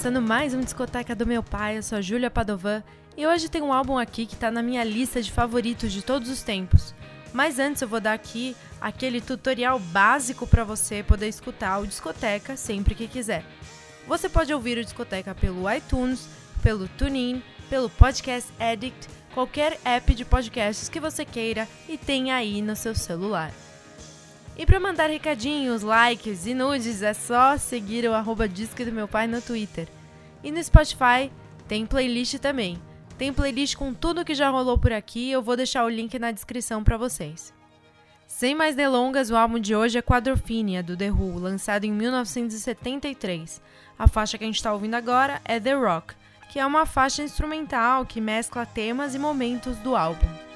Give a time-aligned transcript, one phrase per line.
[0.00, 2.82] Começando mais um Discoteca do Meu Pai, eu sou a Júlia Padovan
[3.18, 6.30] e hoje tem um álbum aqui que tá na minha lista de favoritos de todos
[6.30, 6.94] os tempos.
[7.34, 12.56] Mas antes eu vou dar aqui aquele tutorial básico para você poder escutar o Discoteca
[12.56, 13.44] sempre que quiser.
[14.08, 16.26] Você pode ouvir o Discoteca pelo iTunes,
[16.62, 22.62] pelo TuneIn, pelo Podcast Addict, qualquer app de podcasts que você queira e tenha aí
[22.62, 23.52] no seu celular.
[24.56, 29.26] E para mandar recadinhos, likes e nudes é só seguir o arroba do Meu Pai
[29.26, 29.88] no Twitter.
[30.42, 31.30] E no Spotify
[31.66, 32.78] tem playlist também.
[33.16, 36.30] Tem playlist com tudo que já rolou por aqui, eu vou deixar o link na
[36.30, 37.52] descrição para vocês.
[38.26, 43.60] Sem mais delongas, o álbum de hoje é Quadrophenia, do The Who, lançado em 1973.
[43.98, 46.14] A faixa que a gente está ouvindo agora é The Rock,
[46.50, 50.49] que é uma faixa instrumental que mescla temas e momentos do álbum.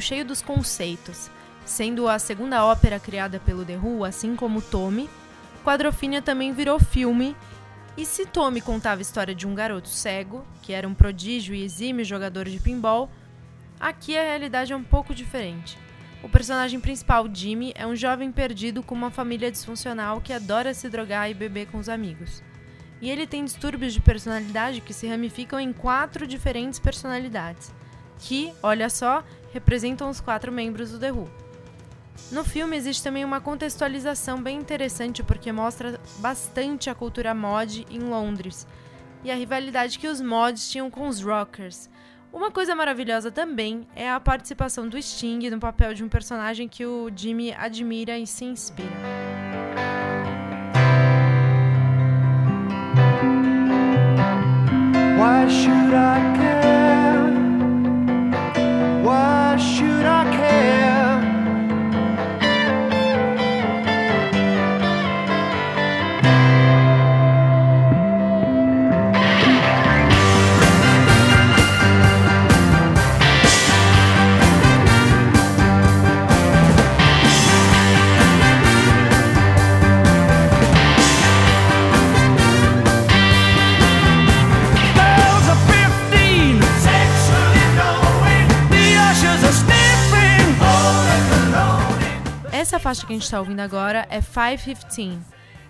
[0.00, 1.30] Cheio dos conceitos,
[1.64, 5.08] sendo a segunda ópera criada pelo The Who, assim como Tommy.
[5.64, 7.36] Quadrophenia também virou filme,
[7.96, 11.62] e se Tommy contava a história de um garoto cego, que era um prodígio e
[11.62, 13.10] exímio jogador de pinball,
[13.80, 15.78] aqui a realidade é um pouco diferente.
[16.22, 20.88] O personagem principal, Jimmy, é um jovem perdido com uma família disfuncional que adora se
[20.88, 22.42] drogar e beber com os amigos.
[23.00, 27.72] E ele tem distúrbios de personalidade que se ramificam em quatro diferentes personalidades
[28.18, 29.22] que, olha só,
[29.54, 31.30] representam os quatro membros do The Who.
[32.32, 38.00] No filme existe também uma contextualização bem interessante porque mostra bastante a cultura mod em
[38.00, 38.66] Londres
[39.22, 41.88] e a rivalidade que os mods tinham com os rockers.
[42.32, 46.84] Uma coisa maravilhosa também é a participação do Sting no papel de um personagem que
[46.84, 48.90] o Jimmy admira e se inspira.
[55.16, 56.63] Why should I care?
[59.56, 60.33] Should I
[92.84, 95.18] faixa que a gente está ouvindo agora é 515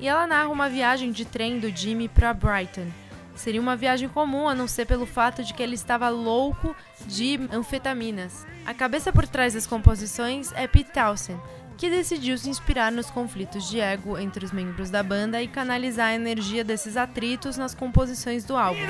[0.00, 2.88] e ela narra uma viagem de trem do Jimmy para Brighton.
[3.36, 6.74] Seria uma viagem comum a não ser pelo fato de que ele estava louco
[7.06, 8.44] de anfetaminas.
[8.66, 11.40] A cabeça por trás das composições é Pete Townsend,
[11.78, 16.08] que decidiu se inspirar nos conflitos de ego entre os membros da banda e canalizar
[16.08, 18.80] a energia desses atritos nas composições do álbum.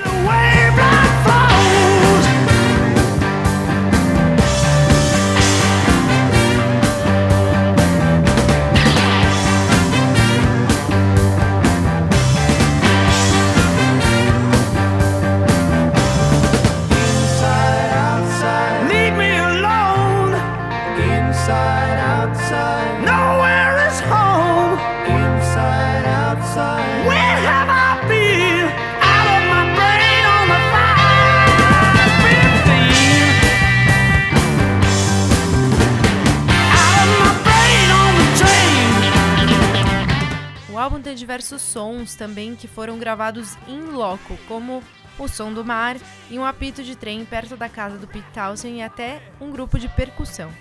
[41.15, 44.83] Diversos sons também que foram gravados em loco, como
[45.17, 45.95] o som do mar
[46.29, 49.79] e um apito de trem perto da casa do Pete Townsend e até um grupo
[49.79, 50.51] de percussão.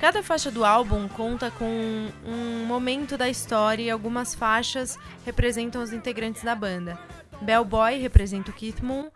[0.00, 5.92] Cada faixa do álbum conta com um momento da história e algumas faixas representam os
[5.92, 6.98] integrantes da banda.
[7.40, 9.10] Bellboy representa o Keith Moon,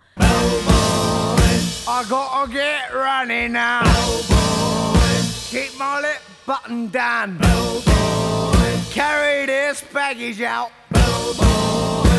[8.90, 10.72] carry this baggage out.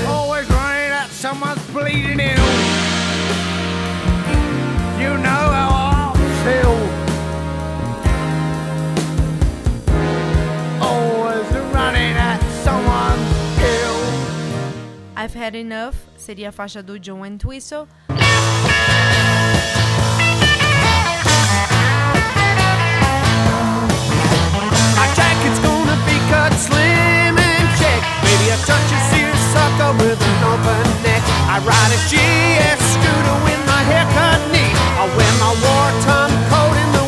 [0.08, 2.38] Always running at someone's bleeding.
[5.00, 6.78] You know how I feel.
[10.82, 14.02] Always running at someone's ill.
[15.18, 15.96] I've had enough.
[16.18, 17.88] Seria a faixa do John Entwistle.
[26.58, 27.68] Slim and.
[28.24, 31.24] Maybe a touch seersucker with an open neck.
[31.48, 33.82] I ride a GS scooter with my
[34.54, 34.76] neat.
[34.98, 37.02] I wear my war-torn coat in the.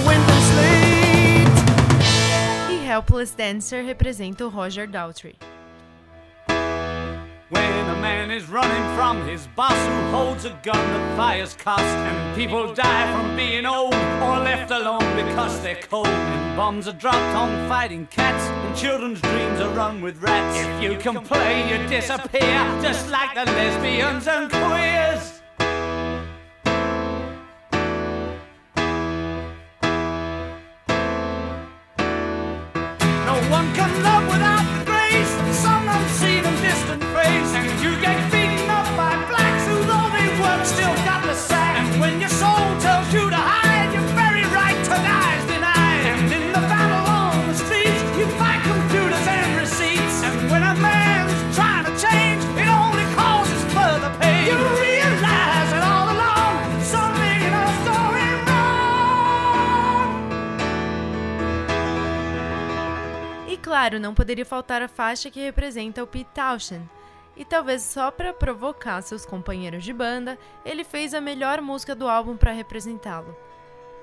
[2.70, 5.53] E Helpless Dancer representa o Roger Daltrey.
[7.54, 11.84] When a man is running from his boss who holds a gun that fires cost,
[11.84, 16.94] and people die from being old or left alone because they're cold, and bombs are
[16.94, 20.58] dropped on fighting cats, and children's dreams are run with rats.
[20.66, 25.42] If you complain, you disappear, just like the lesbians and queers.
[33.30, 36.43] No one can love without the grace some and distant
[37.00, 37.54] face.
[37.56, 38.33] And you get
[63.84, 66.90] claro, não poderia faltar a faixa que representa o Pete Townshend.
[67.36, 72.08] E talvez só para provocar seus companheiros de banda, ele fez a melhor música do
[72.08, 73.36] álbum para representá-lo.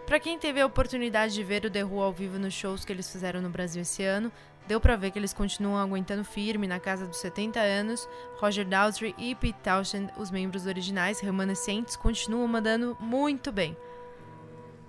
[0.04, 2.92] Para quem teve a oportunidade de ver o The Who ao vivo nos shows que
[2.92, 4.30] eles fizeram no Brasil esse ano,
[4.68, 8.06] deu pra ver que eles continuam aguentando firme na casa dos 70 anos.
[8.36, 13.74] Roger Daltrey e Pete Townshend, os membros originais remanescentes, continuam mandando muito bem.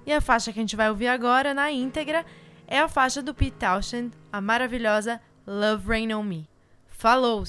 [0.05, 2.25] E a faixa que a gente vai ouvir agora na íntegra
[2.71, 6.49] é a faixa do Pete Townshend, a maravilhosa Love Rain on Me.
[6.87, 7.43] Falou!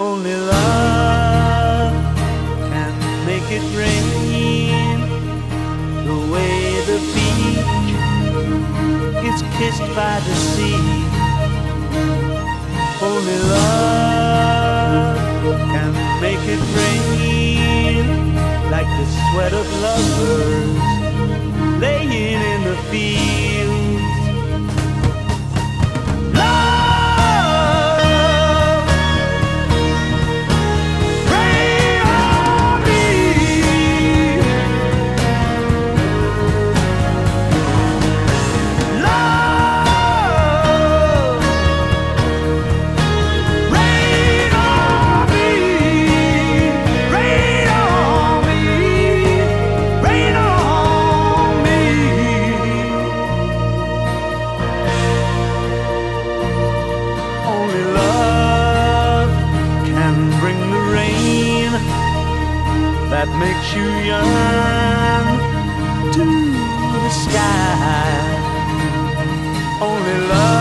[0.00, 1.92] Only love
[2.70, 2.92] can
[3.26, 5.00] make it rain
[6.06, 7.92] the way the beach
[9.28, 10.80] is kissed by the sea.
[13.02, 15.18] Only love
[15.68, 15.92] can
[16.22, 18.06] make it rain
[18.70, 20.99] like the sweat of lovers
[69.82, 70.59] Only love